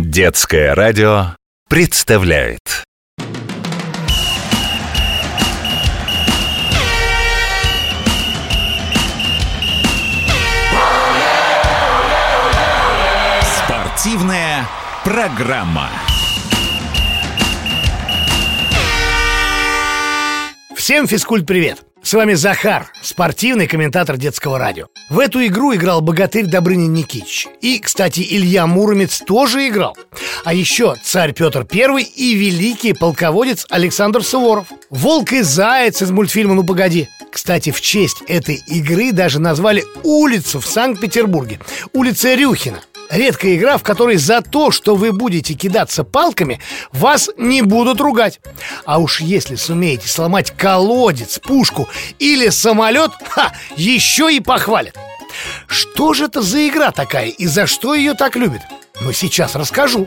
Детское 0.00 0.76
радио 0.76 1.34
представляет 1.68 2.84
Спортивная 13.42 14.68
программа. 15.02 15.90
Всем 20.76 21.08
физкульт-привет! 21.08 21.87
С 22.02 22.14
вами 22.14 22.34
Захар, 22.34 22.90
спортивный 23.02 23.66
комментатор 23.66 24.16
детского 24.16 24.58
радио. 24.58 24.86
В 25.10 25.18
эту 25.18 25.44
игру 25.46 25.74
играл 25.74 26.00
богатырь 26.00 26.46
Добрынин 26.46 26.92
Никитич. 26.94 27.48
И, 27.60 27.78
кстати, 27.80 28.24
Илья 28.28 28.66
Муромец 28.66 29.18
тоже 29.18 29.68
играл. 29.68 29.96
А 30.44 30.54
еще 30.54 30.94
царь 31.02 31.32
Петр 31.34 31.66
I 31.70 32.02
и 32.02 32.34
великий 32.34 32.94
полководец 32.94 33.66
Александр 33.68 34.22
Суворов. 34.22 34.68
Волк 34.90 35.32
и 35.32 35.42
заяц 35.42 36.00
из 36.00 36.10
мультфильма 36.10 36.54
«Ну 36.54 36.64
погоди». 36.64 37.08
Кстати, 37.30 37.70
в 37.70 37.80
честь 37.80 38.22
этой 38.26 38.62
игры 38.66 39.12
даже 39.12 39.38
назвали 39.38 39.84
улицу 40.02 40.60
в 40.60 40.66
Санкт-Петербурге. 40.66 41.60
Улица 41.92 42.34
Рюхина. 42.34 42.80
Редкая 43.10 43.56
игра, 43.56 43.78
в 43.78 43.82
которой 43.82 44.16
за 44.16 44.42
то, 44.42 44.70
что 44.70 44.94
вы 44.94 45.12
будете 45.12 45.54
кидаться 45.54 46.04
палками, 46.04 46.60
вас 46.92 47.30
не 47.38 47.62
будут 47.62 48.00
ругать. 48.00 48.40
А 48.84 48.98
уж 48.98 49.20
если 49.20 49.54
сумеете 49.54 50.08
сломать 50.08 50.50
колодец, 50.50 51.38
пушку 51.38 51.88
или 52.18 52.50
самолет, 52.50 53.12
ха, 53.30 53.52
еще 53.76 54.34
и 54.34 54.40
похвалят. 54.40 54.94
Что 55.66 56.12
же 56.12 56.26
это 56.26 56.42
за 56.42 56.68
игра 56.68 56.90
такая 56.90 57.28
и 57.28 57.46
за 57.46 57.66
что 57.66 57.94
ее 57.94 58.12
так 58.12 58.36
любят? 58.36 58.62
Ну, 59.00 59.12
сейчас 59.12 59.54
расскажу. 59.54 60.06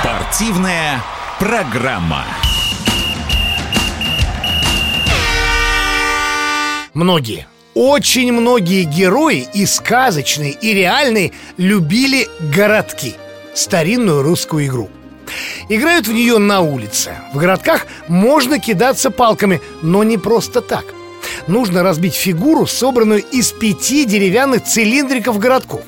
Спортивная 0.00 1.02
программа. 1.38 2.24
Многие, 6.94 7.46
очень 7.74 8.32
многие 8.32 8.82
герои 8.82 9.46
и 9.54 9.64
сказочные, 9.64 10.50
и 10.50 10.74
реальные 10.74 11.32
любили 11.56 12.28
городки, 12.52 13.14
старинную 13.54 14.22
русскую 14.22 14.66
игру. 14.66 14.90
Играют 15.68 16.08
в 16.08 16.12
нее 16.12 16.38
на 16.38 16.60
улице. 16.60 17.12
В 17.32 17.38
городках 17.38 17.86
можно 18.08 18.58
кидаться 18.58 19.10
палками, 19.10 19.60
но 19.82 20.02
не 20.02 20.18
просто 20.18 20.60
так. 20.60 20.86
Нужно 21.46 21.82
разбить 21.82 22.14
фигуру, 22.14 22.66
собранную 22.66 23.22
из 23.22 23.52
пяти 23.52 24.04
деревянных 24.04 24.64
цилиндриков 24.64 25.38
городков. 25.38 25.82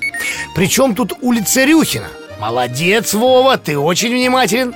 Причем 0.54 0.94
тут 0.94 1.14
улица 1.22 1.64
Рюхина. 1.64 2.08
Молодец, 2.40 3.12
Вова, 3.12 3.58
ты 3.58 3.78
очень 3.78 4.14
внимателен. 4.14 4.74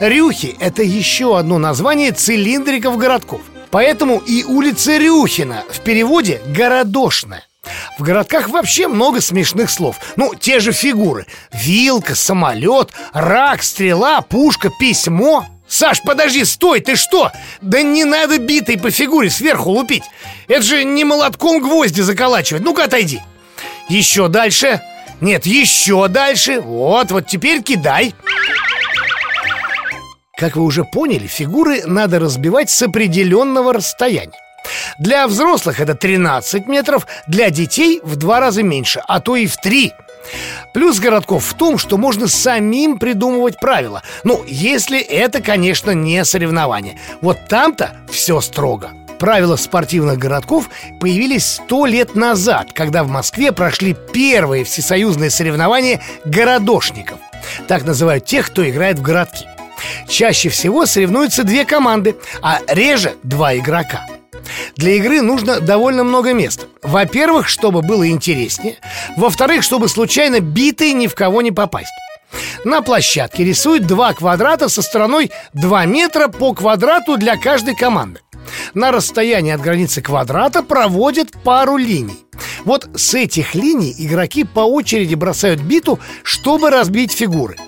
Рюхи– 0.00 0.56
это 0.60 0.82
еще 0.82 1.38
одно 1.38 1.58
название 1.58 2.10
цилиндриков 2.12 2.96
городков. 2.96 3.42
Поэтому 3.70 4.16
и 4.16 4.44
улица 4.44 4.96
Рюхина 4.96 5.62
в 5.68 5.80
переводе 5.80 6.40
«городошная». 6.46 7.44
В 7.98 8.02
городках 8.02 8.48
вообще 8.48 8.88
много 8.88 9.20
смешных 9.20 9.70
слов 9.70 9.96
Ну, 10.16 10.34
те 10.34 10.58
же 10.58 10.72
фигуры 10.72 11.26
Вилка, 11.52 12.14
самолет, 12.14 12.90
рак, 13.12 13.62
стрела, 13.62 14.22
пушка, 14.22 14.70
письмо 14.80 15.46
Саш, 15.68 16.02
подожди, 16.02 16.44
стой, 16.44 16.80
ты 16.80 16.96
что? 16.96 17.30
Да 17.60 17.82
не 17.82 18.04
надо 18.04 18.38
битой 18.38 18.78
по 18.78 18.90
фигуре 18.90 19.30
сверху 19.30 19.70
лупить 19.70 20.02
Это 20.48 20.62
же 20.62 20.82
не 20.82 21.04
молотком 21.04 21.60
гвозди 21.60 22.00
заколачивать 22.00 22.64
Ну-ка 22.64 22.84
отойди 22.84 23.20
Еще 23.88 24.26
дальше 24.26 24.80
Нет, 25.22 25.46
еще 25.46 26.08
дальше 26.08 26.60
Вот, 26.60 27.10
вот 27.10 27.26
теперь 27.26 27.62
кидай 27.62 28.14
как 30.42 30.56
вы 30.56 30.64
уже 30.64 30.82
поняли, 30.82 31.28
фигуры 31.28 31.84
надо 31.86 32.18
разбивать 32.18 32.68
с 32.68 32.82
определенного 32.82 33.74
расстояния. 33.74 34.32
Для 34.98 35.28
взрослых 35.28 35.78
это 35.78 35.94
13 35.94 36.66
метров, 36.66 37.06
для 37.28 37.50
детей 37.50 38.00
в 38.02 38.16
два 38.16 38.40
раза 38.40 38.64
меньше, 38.64 39.00
а 39.06 39.20
то 39.20 39.36
и 39.36 39.46
в 39.46 39.56
три. 39.58 39.92
Плюс 40.74 40.98
городков 40.98 41.44
в 41.44 41.54
том, 41.54 41.78
что 41.78 41.96
можно 41.96 42.26
самим 42.26 42.98
придумывать 42.98 43.60
правила. 43.60 44.02
Ну, 44.24 44.42
если 44.48 45.00
это, 45.00 45.40
конечно, 45.40 45.92
не 45.92 46.24
соревнование. 46.24 46.98
Вот 47.20 47.38
там-то 47.48 47.96
все 48.10 48.40
строго. 48.40 48.90
Правила 49.22 49.54
спортивных 49.54 50.18
городков 50.18 50.68
появились 50.98 51.46
сто 51.46 51.86
лет 51.86 52.16
назад, 52.16 52.72
когда 52.74 53.04
в 53.04 53.08
Москве 53.08 53.52
прошли 53.52 53.94
первые 54.12 54.64
всесоюзные 54.64 55.30
соревнования 55.30 56.02
городошников. 56.24 57.20
Так 57.68 57.84
называют 57.84 58.24
тех, 58.24 58.46
кто 58.48 58.68
играет 58.68 58.98
в 58.98 59.02
городки. 59.02 59.46
Чаще 60.08 60.48
всего 60.48 60.86
соревнуются 60.86 61.44
две 61.44 61.64
команды, 61.64 62.16
а 62.42 62.62
реже 62.66 63.14
два 63.22 63.56
игрока. 63.56 64.04
Для 64.74 64.94
игры 64.94 65.22
нужно 65.22 65.60
довольно 65.60 66.02
много 66.02 66.32
места. 66.32 66.66
Во-первых, 66.82 67.46
чтобы 67.48 67.82
было 67.82 68.08
интереснее. 68.08 68.78
Во-вторых, 69.16 69.62
чтобы 69.62 69.88
случайно 69.88 70.40
битый 70.40 70.94
ни 70.94 71.06
в 71.06 71.14
кого 71.14 71.42
не 71.42 71.52
попасть. 71.52 71.92
На 72.64 72.82
площадке 72.82 73.44
рисуют 73.44 73.86
два 73.86 74.14
квадрата 74.14 74.68
со 74.68 74.82
стороной 74.82 75.30
2 75.52 75.86
метра 75.86 76.26
по 76.26 76.54
квадрату 76.54 77.16
для 77.16 77.36
каждой 77.36 77.76
команды. 77.76 78.18
На 78.74 78.90
расстоянии 78.92 79.52
от 79.52 79.60
границы 79.60 80.02
квадрата 80.02 80.62
проводят 80.62 81.30
пару 81.42 81.76
линий. 81.76 82.18
Вот 82.64 82.88
с 82.94 83.14
этих 83.14 83.54
линий 83.54 83.94
игроки 83.98 84.44
по 84.44 84.60
очереди 84.60 85.14
бросают 85.14 85.60
биту, 85.60 85.98
чтобы 86.22 86.70
разбить 86.70 87.12
фигуры– 87.12 87.56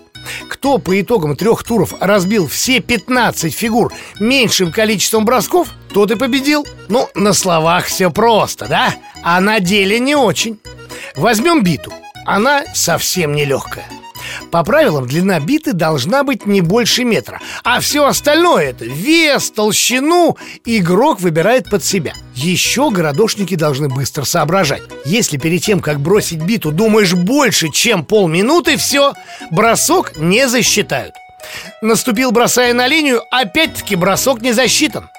кто 0.48 0.78
по 0.78 1.00
итогам 1.00 1.36
трех 1.36 1.62
туров 1.62 1.94
разбил 2.00 2.48
все 2.48 2.80
15 2.80 3.54
фигур 3.54 3.92
меньшим 4.18 4.72
количеством 4.72 5.24
бросков, 5.24 5.68
тот 5.92 6.10
и 6.10 6.16
победил. 6.16 6.66
Ну, 6.88 7.08
на 7.14 7.32
словах 7.32 7.86
все 7.86 8.10
просто, 8.10 8.66
да? 8.66 8.94
А 9.22 9.40
на 9.40 9.60
деле 9.60 9.98
не 9.98 10.14
очень. 10.14 10.58
Возьмем 11.16 11.62
биту. 11.62 11.92
Она 12.24 12.64
совсем 12.74 13.32
не 13.34 13.44
легкая. 13.44 13.84
По 14.54 14.62
правилам, 14.62 15.08
длина 15.08 15.40
биты 15.40 15.72
должна 15.72 16.22
быть 16.22 16.46
не 16.46 16.60
больше 16.60 17.02
метра. 17.02 17.40
А 17.64 17.80
все 17.80 18.06
остальное 18.06 18.70
это 18.70 18.84
вес, 18.84 19.50
толщину 19.50 20.36
Игрок 20.64 21.20
выбирает 21.20 21.68
под 21.68 21.84
себя. 21.84 22.12
Еще 22.36 22.88
городошники 22.90 23.56
должны 23.56 23.88
быстро 23.88 24.22
соображать. 24.22 24.82
Если 25.04 25.38
перед 25.38 25.60
тем, 25.64 25.80
как 25.80 25.98
бросить 25.98 26.40
биту, 26.40 26.70
думаешь 26.70 27.14
больше, 27.14 27.68
чем 27.68 28.04
полминуты 28.04 28.76
Все, 28.76 29.14
бросок 29.50 30.16
не 30.18 30.46
засчитают. 30.46 31.16
Наступил, 31.82 32.30
бросая 32.30 32.74
на 32.74 32.86
линию, 32.86 33.24
опять-таки 33.32 33.96
бросок 33.96 34.40
не 34.40 34.52
засчитан. 34.52 35.10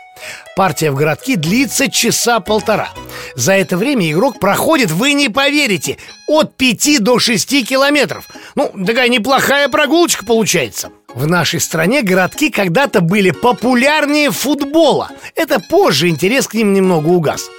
Партия 0.55 0.91
в 0.91 0.95
городке 0.95 1.35
длится 1.35 1.91
часа 1.91 2.39
полтора 2.39 2.87
За 3.35 3.53
это 3.53 3.77
время 3.77 4.11
игрок 4.11 4.39
проходит, 4.39 4.91
вы 4.91 5.13
не 5.13 5.29
поверите, 5.29 5.97
от 6.27 6.55
5 6.55 7.03
до 7.03 7.19
6 7.19 7.67
километров. 7.67 8.27
Ну, 8.55 8.71
такая 8.85 9.09
неплохая 9.09 9.69
прогулочка 9.69 10.25
получается. 10.25 10.89
В 11.13 11.27
нашей 11.27 11.59
стране 11.59 12.01
городки 12.01 12.49
когда-то 12.49 13.01
были 13.01 13.31
популярнее 13.31 14.31
футбола. 14.31 15.11
Это 15.35 15.59
позже 15.59 16.09
интерес 16.09 16.47
к 16.47 16.53
ним 16.53 16.73
немного 16.73 17.07
угас. 17.07 17.49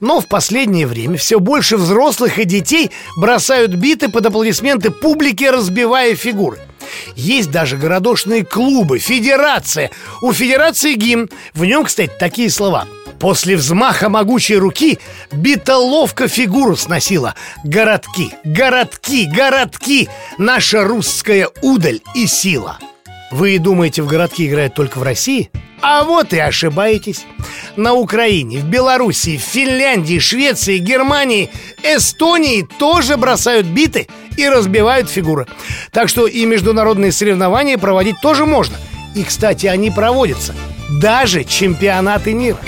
Но 0.00 0.20
в 0.20 0.26
последнее 0.26 0.86
время 0.86 1.18
все 1.18 1.38
больше 1.38 1.76
взрослых 1.76 2.38
и 2.38 2.44
детей 2.44 2.90
бросают 3.16 3.74
биты 3.74 4.08
под 4.08 4.26
аплодисменты 4.26 4.90
публики, 4.90 5.44
разбивая 5.44 6.16
фигуры– 6.16 6.58
есть 7.16 7.50
даже 7.50 7.76
городошные 7.76 8.44
клубы, 8.44 8.98
федерация. 8.98 9.90
У 10.20 10.32
федерации 10.32 10.94
гимн. 10.94 11.30
В 11.54 11.64
нем, 11.64 11.84
кстати, 11.84 12.12
такие 12.18 12.50
слова 12.50 12.86
После 13.22 13.54
взмаха 13.54 14.08
могучей 14.08 14.56
руки 14.56 14.98
Бита 15.30 15.78
ловко 15.78 16.26
фигуру 16.26 16.74
сносила. 16.74 17.36
Городки, 17.62 18.32
городки, 18.42 19.26
городки. 19.26 20.08
Наша 20.38 20.82
русская 20.82 21.48
удаль 21.62 22.00
и 22.16 22.26
сила. 22.26 22.80
Вы 23.30 23.60
думаете, 23.60 24.02
в 24.02 24.08
городки 24.08 24.48
играют 24.48 24.74
только 24.74 24.98
в 24.98 25.04
России? 25.04 25.52
А 25.80 26.02
вот 26.02 26.32
и 26.32 26.38
ошибаетесь. 26.40 27.24
На 27.76 27.94
Украине, 27.94 28.58
в 28.58 28.64
Белоруссии, 28.64 29.36
в 29.36 29.42
Финляндии, 29.42 30.18
Швеции, 30.18 30.78
Германии, 30.78 31.48
Эстонии 31.84 32.66
тоже 32.76 33.16
бросают 33.16 33.68
биты 33.68 34.08
и 34.36 34.48
разбивают 34.48 35.08
фигуры. 35.08 35.46
Так 35.92 36.08
что 36.08 36.26
и 36.26 36.44
международные 36.44 37.12
соревнования 37.12 37.78
проводить 37.78 38.16
тоже 38.20 38.46
можно. 38.46 38.78
И, 39.14 39.22
кстати, 39.22 39.66
они 39.66 39.92
проводятся. 39.92 40.56
Даже 41.00 41.44
чемпионаты 41.44 42.34
мира 42.34 42.58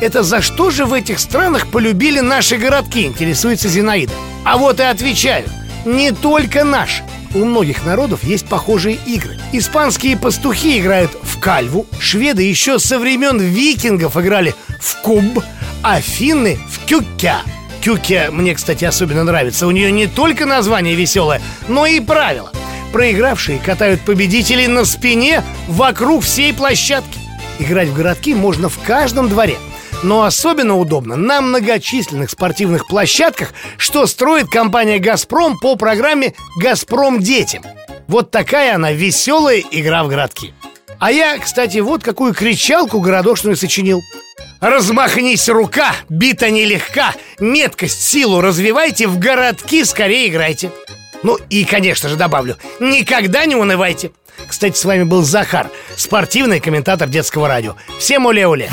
это 0.00 0.22
за 0.22 0.42
что 0.42 0.70
же 0.70 0.84
в 0.84 0.92
этих 0.92 1.18
странах 1.18 1.68
полюбили 1.68 2.20
наши 2.20 2.56
городки, 2.56 3.04
интересуется 3.04 3.68
Зинаида? 3.68 4.12
А 4.44 4.58
вот 4.58 4.80
и 4.80 4.82
отвечаю, 4.82 5.48
не 5.84 6.12
только 6.12 6.64
наши 6.64 7.02
у 7.34 7.44
многих 7.44 7.84
народов 7.84 8.24
есть 8.24 8.46
похожие 8.46 8.98
игры. 9.06 9.38
Испанские 9.52 10.16
пастухи 10.16 10.78
играют 10.78 11.16
в 11.22 11.38
кальву, 11.38 11.86
шведы 11.98 12.42
еще 12.42 12.78
со 12.78 12.98
времен 12.98 13.38
викингов 13.40 14.16
играли 14.16 14.54
в 14.80 15.00
куб, 15.02 15.42
а 15.82 16.00
финны 16.00 16.58
в 16.68 16.86
кюкя. 16.86 17.42
Кюкя 17.82 18.28
мне, 18.32 18.54
кстати, 18.54 18.84
особенно 18.84 19.24
нравится. 19.24 19.66
У 19.66 19.70
нее 19.70 19.92
не 19.92 20.06
только 20.06 20.46
название 20.46 20.94
веселое, 20.94 21.40
но 21.68 21.86
и 21.86 22.00
правила. 22.00 22.50
Проигравшие 22.92 23.58
катают 23.58 24.00
победителей 24.00 24.66
на 24.66 24.84
спине 24.84 25.42
вокруг 25.68 26.24
всей 26.24 26.52
площадки. 26.54 27.18
Играть 27.58 27.88
в 27.88 27.94
городки 27.94 28.34
можно 28.34 28.68
в 28.68 28.78
каждом 28.78 29.28
дворе– 29.28 29.56
но 30.02 30.24
особенно 30.24 30.76
удобно 30.76 31.16
на 31.16 31.40
многочисленных 31.40 32.30
спортивных 32.30 32.86
площадках, 32.86 33.52
что 33.78 34.06
строит 34.06 34.48
компания 34.48 34.98
«Газпром» 34.98 35.58
по 35.58 35.76
программе 35.76 36.34
«Газпром 36.60 37.20
детям». 37.20 37.62
Вот 38.06 38.30
такая 38.30 38.76
она 38.76 38.92
веселая 38.92 39.62
игра 39.70 40.04
в 40.04 40.08
городки. 40.08 40.54
А 40.98 41.10
я, 41.10 41.38
кстати, 41.38 41.78
вот 41.78 42.02
какую 42.02 42.34
кричалку 42.34 43.00
городошную 43.00 43.56
сочинил. 43.56 44.02
Размахнись 44.60 45.48
рука, 45.48 45.94
бита 46.08 46.48
нелегка 46.48 47.14
Меткость, 47.38 48.02
силу 48.02 48.40
развивайте 48.40 49.06
В 49.06 49.18
городки 49.18 49.84
скорее 49.84 50.28
играйте 50.28 50.72
Ну 51.22 51.38
и, 51.50 51.64
конечно 51.64 52.08
же, 52.08 52.16
добавлю 52.16 52.56
Никогда 52.80 53.44
не 53.44 53.54
унывайте 53.54 54.12
Кстати, 54.48 54.76
с 54.76 54.84
вами 54.86 55.02
был 55.02 55.22
Захар 55.22 55.68
Спортивный 55.96 56.60
комментатор 56.60 57.06
детского 57.06 57.48
радио 57.48 57.74
Всем 57.98 58.24
оле-оле 58.24 58.70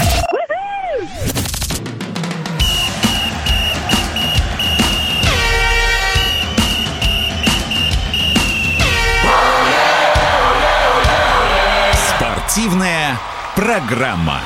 Спортивная 12.54 13.20
программа. 13.56 14.40